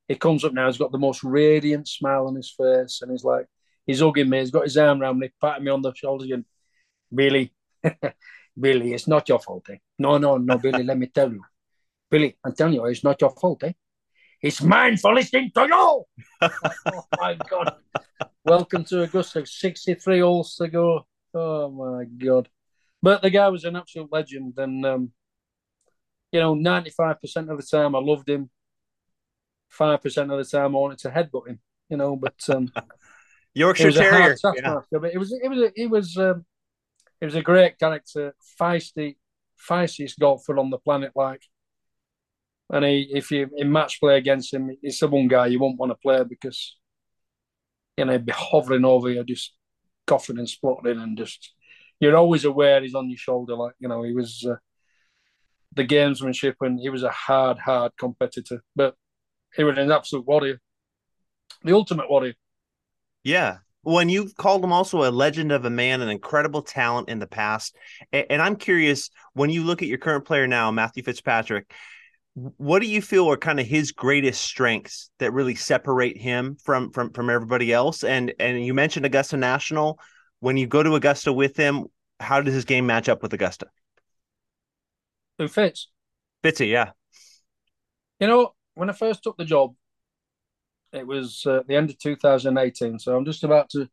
[0.08, 3.24] He comes up now, he's got the most radiant smile on his face, and he's
[3.24, 3.46] like,
[3.86, 6.44] he's hugging me, he's got his arm around me, patting me on the shoulders, and
[7.14, 7.54] Billy,
[8.60, 9.64] Billy, it's not your fault.
[9.70, 9.76] Eh?
[9.98, 11.42] No, no, no, Billy, let me tell you.
[12.12, 13.64] Billy, I'm telling you, it's not your fault.
[13.64, 13.72] Eh?
[14.42, 16.04] It's mine for listening to you.
[16.42, 17.76] oh, my God.
[18.44, 19.46] Welcome to Augusta.
[19.46, 21.06] 63 holes to go.
[21.32, 22.50] Oh, my God.
[23.02, 24.52] But the guy was an absolute legend.
[24.58, 25.12] And, um,
[26.30, 28.50] you know, 95% of the time I loved him.
[29.74, 32.34] 5% of the time I wanted to headbutt him, you know, but.
[32.50, 32.70] Um,
[33.54, 34.36] Yorkshire Terrier.
[34.42, 36.44] But it was, it was, it was, um,
[37.20, 39.16] he was a great character, feisty,
[39.66, 41.12] feistiest golfer on the planet.
[41.14, 41.40] Like,
[42.72, 45.78] and he, if you in match play against him, he's the one guy you won't
[45.78, 46.76] want to play because
[47.96, 49.54] you know he'd be hovering over you, just
[50.06, 51.52] coughing and spluttering, and just
[52.00, 53.54] you're always aware he's on your shoulder.
[53.54, 54.56] Like you know, he was uh,
[55.74, 58.96] the gamesmanship, and he was a hard, hard competitor, but
[59.54, 60.58] he was an absolute warrior,
[61.62, 62.34] the ultimate warrior.
[63.22, 67.18] Yeah, when you've called him also a legend of a man, an incredible talent in
[67.18, 67.76] the past.
[68.12, 71.72] And, I'm curious, when you look at your current player now, Matthew Fitzpatrick,
[72.34, 76.90] what do you feel are kind of his greatest strengths that really separate him from
[76.90, 78.04] from from everybody else?
[78.04, 79.98] And and you mentioned Augusta National.
[80.40, 81.86] When you go to Augusta with him,
[82.18, 83.66] how does his game match up with Augusta?
[85.38, 85.88] Who fits?
[86.42, 86.92] Fitzy, yeah.
[88.18, 89.74] You know, when I first took the job,
[90.92, 92.98] it was uh, the end of 2018.
[92.98, 93.88] So I'm just about to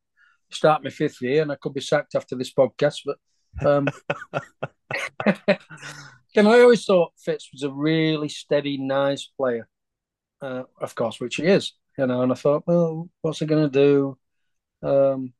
[0.50, 3.02] start my fifth year, and I could be sacked after this podcast.
[3.06, 3.18] But
[3.66, 3.88] um,
[6.36, 9.68] know, I always thought Fitz was a really steady, nice player.
[10.42, 11.74] Uh, of course, which he is.
[11.98, 14.18] You know, and I thought, well, what's he going to
[14.82, 14.88] do?
[14.88, 15.34] Um,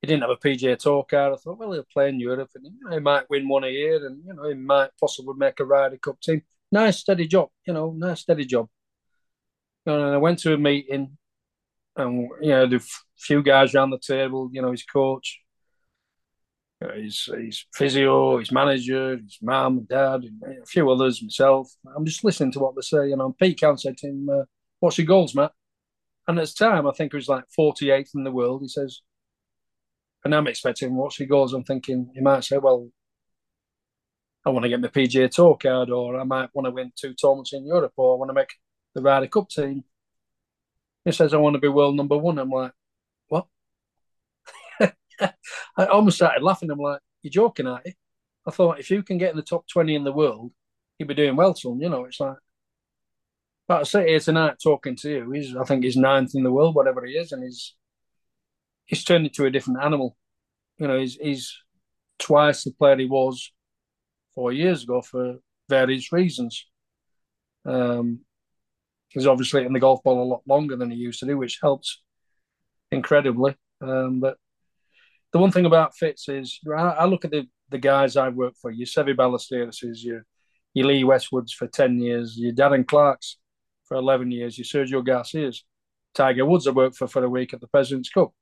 [0.00, 1.32] he didn't have a PGA Tour card.
[1.32, 3.68] I thought, well, he'll play in Europe, and you know, he might win one a
[3.68, 6.42] year, and you know, he might possibly make a Ryder Cup team.
[6.72, 7.50] Nice, steady job.
[7.66, 8.68] You know, nice, steady job.
[9.86, 11.16] And I went to a meeting,
[11.96, 12.84] and you know, the
[13.16, 14.50] few guys around the table.
[14.52, 15.40] You know, his coach,
[16.94, 21.72] his his physio, his manager, his mum, dad, and a few others, myself.
[21.96, 23.12] I'm just listening to what they say.
[23.12, 24.44] And Pete Cowan said to him, uh,
[24.80, 25.52] "What's your goals, Matt?"
[26.28, 28.62] And at the time, I think it was like 48th in the world.
[28.62, 29.00] He says,
[30.24, 31.52] and I'm expecting what's your goals.
[31.52, 32.90] I'm thinking he might say, "Well,
[34.46, 37.14] I want to get my PGA Tour card, or I might want to win two
[37.14, 38.54] tournaments in Europe, or I want to make
[38.94, 39.82] the Ryder Cup team.
[41.04, 42.38] He says, I want to be world number one.
[42.38, 42.72] I'm like?
[45.76, 46.70] I almost started laughing.
[46.70, 47.92] I'm like, you're joking, aren't you?
[48.46, 50.52] I thought, if you can get in the top 20 in the world,
[50.98, 51.80] you'd be doing well, son.
[51.80, 52.36] You know, it's like,
[53.68, 55.30] but I sit here tonight talking to you.
[55.32, 57.74] He's, I think he's ninth in the world, whatever he is, and he's
[58.86, 60.16] he's turned into a different animal.
[60.78, 61.56] You know, he's he's
[62.18, 63.52] twice the player he was
[64.34, 65.36] four years ago for
[65.68, 66.66] various reasons.
[67.64, 68.20] Um,
[69.08, 71.58] He's obviously in the golf ball a lot longer than he used to do, which
[71.62, 72.02] helps
[72.92, 73.56] incredibly.
[73.80, 74.38] Um, but
[75.32, 78.58] the one thing about Fitz is I, I, look at the, the guys I've worked
[78.58, 80.24] for, your Seve Ballesteros, your,
[80.74, 83.38] your Lee Westwoods for 10 years, your Darren Clarkes
[83.84, 85.64] for 11 years, your Sergio Garcias,
[86.14, 88.32] Tiger Woods I worked for for a week at the President's Cup.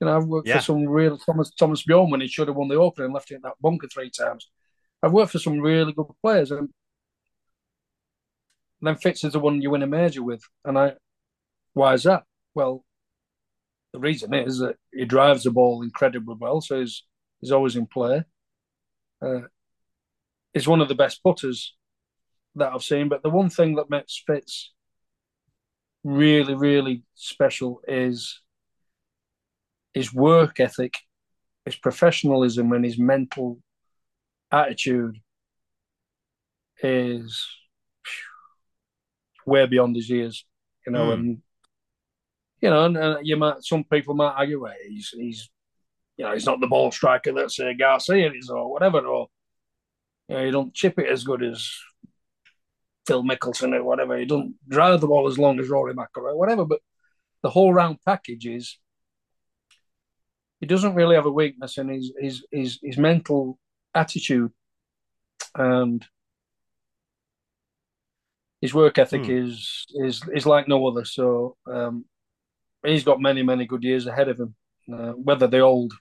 [0.00, 0.56] You know, I've worked yeah.
[0.56, 3.30] for some real Thomas Thomas Bjorn when he should have won the Open and left
[3.30, 4.50] it in that bunker three times.
[5.02, 6.68] I've worked for some really good players, and
[8.80, 10.42] then Fitz is the one you win a major with.
[10.64, 10.94] And I,
[11.74, 12.24] why is that?
[12.54, 12.84] Well,
[13.92, 17.04] the reason is that he drives the ball incredibly well, so he's
[17.40, 18.24] he's always in play.
[19.20, 19.42] Uh,
[20.52, 21.74] he's one of the best putters
[22.54, 23.08] that I've seen.
[23.08, 24.72] But the one thing that makes Fitz
[26.04, 28.40] really, really special is
[29.94, 30.98] his work ethic,
[31.64, 33.58] his professionalism, and his mental
[34.50, 35.18] attitude
[36.82, 37.46] is
[39.46, 40.44] way beyond his years,
[40.86, 41.12] you know, mm.
[41.12, 41.42] and
[42.62, 45.50] you know, and, and, you might some people might argue, well, he's he's
[46.16, 49.26] you know he's not the ball striker that say Garcia is or whatever, or
[50.28, 51.70] you know, he don't chip it as good as
[53.06, 54.16] Phil Mickelson or whatever.
[54.16, 56.64] He don't drive the ball as long as Rory McIlroy, or whatever.
[56.64, 56.80] But
[57.42, 58.78] the whole round package is
[60.60, 63.58] he doesn't really have a weakness in his his his, his mental
[63.92, 64.52] attitude
[65.56, 66.06] and
[68.60, 69.32] his work ethic hmm.
[69.32, 71.04] is is is like no other.
[71.04, 72.04] So um,
[72.84, 74.54] he's got many many good years ahead of him.
[74.92, 75.92] Uh, whether the old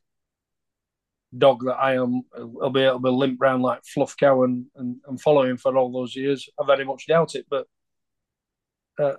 [1.38, 5.22] dog that I am will be able to limp round like Fluff Cowan, and, and
[5.22, 7.46] follow him for all those years, I very much doubt it.
[7.50, 7.68] But
[9.00, 9.16] uh,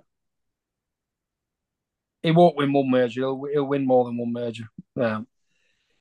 [2.21, 3.21] he won't win one major.
[3.21, 4.65] He'll, he'll win more than one major.
[4.99, 5.27] Um,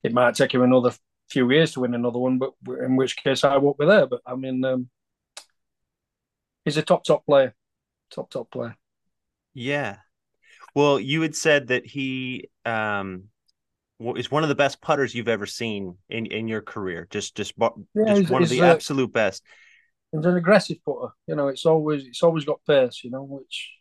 [0.03, 0.93] it might take him another
[1.31, 2.53] few years to win another one, but
[2.85, 4.07] in which case I won't be there.
[4.07, 4.91] But I mean, um,
[6.65, 7.55] he's a top top player,
[8.11, 8.77] top top player.
[9.55, 9.99] Yeah.
[10.75, 13.25] Well, you had said that he um,
[14.17, 17.07] is one of the best putters you've ever seen in, in your career.
[17.11, 19.43] Just just, yeah, just one of the uh, absolute best.
[20.11, 21.13] He's an aggressive putter.
[21.27, 23.03] You know, it's always it's always got pace.
[23.05, 23.73] You know, which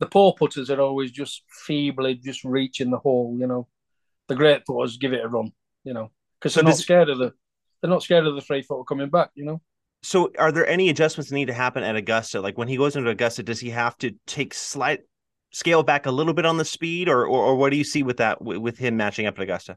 [0.00, 3.36] the poor putters are always just feebly just reaching the hole.
[3.38, 3.68] You know,
[4.28, 5.52] the great putters give it a run.
[5.84, 7.32] You know, because they're so not scared of the
[7.80, 9.30] they're not scared of the three footer coming back.
[9.34, 9.62] You know.
[10.02, 12.40] So, are there any adjustments that need to happen at Augusta?
[12.40, 15.00] Like when he goes into Augusta, does he have to take slight
[15.50, 18.02] scale back a little bit on the speed, or or, or what do you see
[18.02, 19.76] with that with him matching up at Augusta?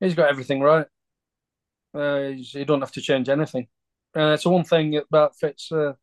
[0.00, 0.86] He's got everything right.
[1.94, 3.68] Uh, he don't have to change anything.
[4.16, 5.70] Uh, it's one thing about Fitz.
[5.72, 5.94] Uh,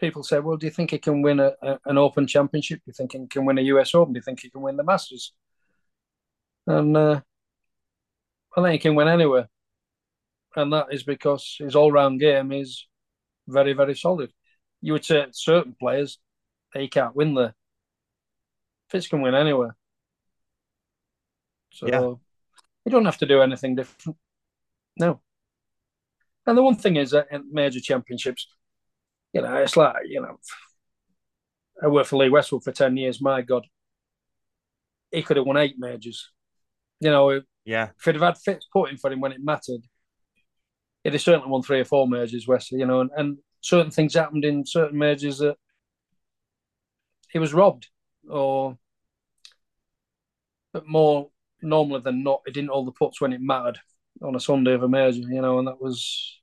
[0.00, 2.78] people say, "Well, do you think he can win a, a, an Open Championship?
[2.80, 4.12] Do you think he can win a US Open?
[4.14, 5.32] Do you think he can win the Masters?"
[6.66, 7.20] And uh,
[8.56, 9.48] I think he can win anywhere,
[10.56, 12.86] and that is because his all-round game is
[13.46, 14.32] very, very solid
[14.80, 16.18] you would say certain players
[16.74, 17.54] they can't win there.
[18.90, 19.76] Fitz can win anywhere.
[21.72, 22.00] So yeah.
[22.00, 24.16] you don't have to do anything different.
[24.98, 25.20] No.
[26.46, 28.46] And the one thing is that in major championships,
[29.32, 30.38] you know, it's like, you know,
[31.82, 33.20] I worked for Lee Westwood for 10 years.
[33.20, 33.66] My God,
[35.10, 36.30] he could have won eight majors.
[37.00, 37.90] You know, yeah.
[37.98, 39.82] If he'd have had Fitz putting for him when it mattered,
[41.04, 44.14] he'd have certainly won three or four majors, Wesley, you know, and, and certain things
[44.14, 45.56] happened in certain majors that
[47.30, 47.88] he was robbed,
[48.30, 48.78] or
[50.72, 53.78] but more normally than not, he didn't hold the puts when it mattered
[54.22, 56.38] on a Sunday of a major, you know, and that was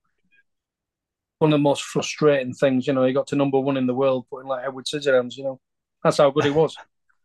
[1.40, 2.88] one of the most frustrating things.
[2.88, 5.46] You know, he got to number one in the world putting like Edward Scissorhands, you
[5.46, 5.62] know,
[6.04, 6.76] that's how good he was.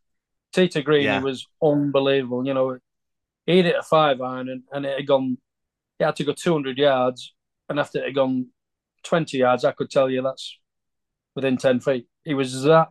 [0.53, 1.19] Tita Green, yeah.
[1.19, 2.47] he was unbelievable.
[2.47, 2.79] You know,
[3.47, 5.39] he hit a five iron and, and it had gone,
[5.99, 7.35] he had to go 200 yards,
[7.69, 8.47] and after it had gone
[9.09, 10.59] 20 yards, I could tell you that's
[11.35, 12.07] within 10 feet.
[12.25, 12.89] He was that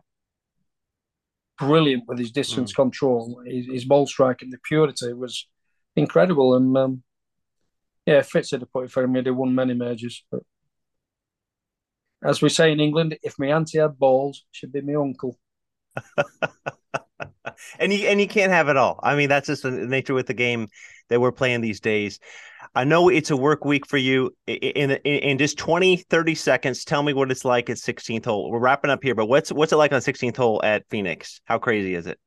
[1.58, 2.76] brilliant with his distance mm.
[2.76, 5.46] control, his, his, ball striking, the purity was
[5.96, 6.54] incredible.
[6.54, 7.02] And um,
[8.06, 9.14] yeah, Fitz had to put it for him.
[9.14, 10.24] He'd won many majors.
[10.30, 10.42] But
[12.24, 15.38] as we say in England, if my auntie had balls, she'd be my uncle.
[17.78, 19.00] and you and you can't have it all.
[19.02, 20.68] I mean, that's just the nature with the game
[21.08, 22.20] that we're playing these days.
[22.74, 24.34] I know it's a work week for you.
[24.46, 28.50] In, in, in just 20, 30 seconds, tell me what it's like at 16th hole.
[28.50, 31.40] We're wrapping up here, but what's what's it like on 16th hole at Phoenix?
[31.44, 32.18] How crazy is it?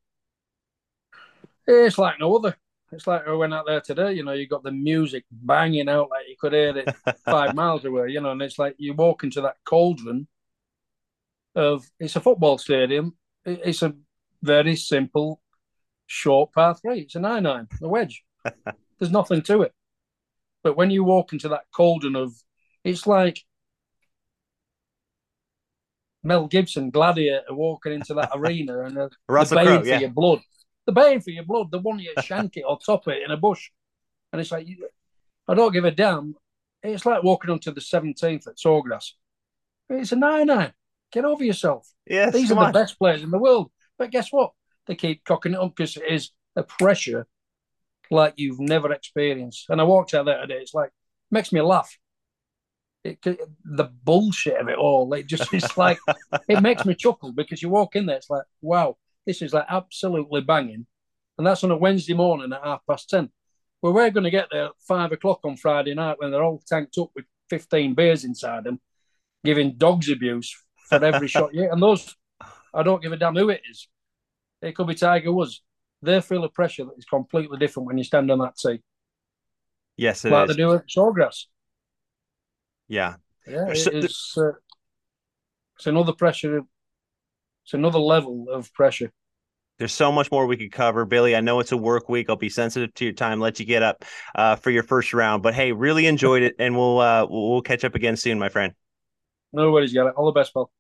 [1.67, 2.57] It's like no other.
[2.91, 4.13] It's like I went out there today.
[4.13, 7.85] You know, you got the music banging out like you could hear it five miles
[7.85, 8.09] away.
[8.09, 10.27] You know, and it's like you walk into that cauldron
[11.55, 13.15] of it's a football stadium.
[13.45, 13.93] It's a
[14.41, 15.41] very simple,
[16.07, 17.01] short par three.
[17.01, 18.23] It's a nine nine, a wedge.
[18.99, 19.73] There's nothing to it.
[20.63, 22.33] But when you walk into that cauldron of,
[22.83, 23.43] it's like
[26.23, 29.95] Mel Gibson, Gladiator, walking into that arena and they're, they're baying yeah.
[29.95, 30.39] for your blood.
[30.85, 31.71] They're baying for your blood.
[31.71, 33.71] They want you to shank it or top it in a bush.
[34.31, 34.67] And it's like,
[35.47, 36.35] I don't give a damn.
[36.83, 39.11] It's like walking onto the 17th at Sawgrass.
[39.89, 40.73] It's a 9 9.
[41.11, 41.87] Get over yourself.
[42.07, 42.71] Yes, These are on.
[42.71, 43.71] the best players in the world.
[44.01, 44.53] But guess what?
[44.87, 47.27] They keep cocking it up because it is a pressure
[48.09, 49.67] like you've never experienced.
[49.69, 50.55] And I walked out there today.
[50.55, 50.89] It's like
[51.29, 51.95] makes me laugh.
[53.03, 55.13] It, the bullshit of it all.
[55.13, 55.99] It just it's like
[56.49, 58.15] it makes me chuckle because you walk in there.
[58.15, 58.97] It's like wow,
[59.27, 60.87] this is like absolutely banging,
[61.37, 63.29] and that's on a Wednesday morning at half past ten.
[63.83, 66.63] Well, we're going to get there at five o'clock on Friday night when they're all
[66.67, 68.81] tanked up with fifteen beers inside them,
[69.45, 70.57] giving dogs abuse
[70.89, 71.53] for every shot.
[71.53, 72.15] Yeah, and those
[72.73, 73.87] I don't give a damn who it is.
[74.61, 75.61] It could be Tiger Woods
[76.01, 78.81] they feel a pressure that is completely different when you stand on that tee.
[79.97, 80.55] Yes, like is.
[80.55, 81.45] they do at Sawgrass.
[82.87, 83.15] Yeah,
[83.47, 84.51] Yeah, it is, uh,
[85.75, 86.61] it's another pressure.
[87.63, 89.11] It's another level of pressure.
[89.77, 91.35] There's so much more we could cover, Billy.
[91.35, 92.29] I know it's a work week.
[92.29, 93.39] I'll be sensitive to your time.
[93.39, 94.03] Let you get up
[94.35, 95.41] uh, for your first round.
[95.41, 98.73] But hey, really enjoyed it, and we'll uh, we'll catch up again soon, my friend.
[99.53, 100.13] No worries, got it.
[100.15, 100.71] All the best, pal.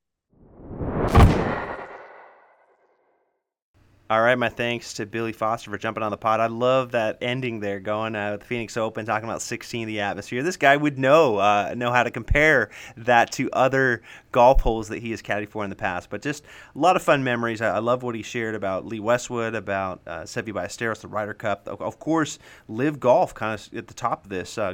[4.11, 6.41] All right, my thanks to Billy Foster for jumping on the pod.
[6.41, 10.43] I love that ending there, going uh, the Phoenix Open, talking about 16 the atmosphere.
[10.43, 14.01] This guy would know uh, know how to compare that to other
[14.33, 16.09] golf holes that he has caddied for in the past.
[16.09, 17.61] But just a lot of fun memories.
[17.61, 21.33] I, I love what he shared about Lee Westwood, about uh, Seve Ballesteros, the Ryder
[21.33, 21.65] Cup.
[21.69, 22.37] Of, course,
[22.67, 24.57] LIV Golf, kind of at the top of this.
[24.57, 24.73] Uh,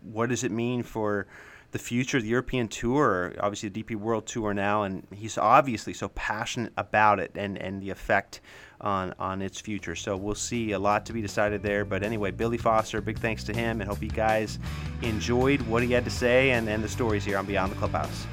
[0.00, 1.26] what does it mean for
[1.74, 5.92] the future of the European Tour, obviously the DP World Tour now, and he's obviously
[5.92, 8.40] so passionate about it and, and the effect
[8.80, 9.96] on on its future.
[9.96, 11.84] So we'll see a lot to be decided there.
[11.84, 14.60] But anyway, Billy Foster, big thanks to him, and hope you guys
[15.02, 18.24] enjoyed what he had to say and, and the stories here on Beyond the Clubhouse.